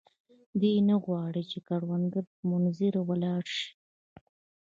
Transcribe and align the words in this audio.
دی 0.59 0.73
نه 0.89 0.95
غواړي 1.05 1.43
چې 1.51 1.57
د 1.61 1.65
کروندګرو 1.67 2.25
په 2.35 2.41
منظره 2.51 2.99
ولاړ 3.09 3.43
شي. 3.57 3.69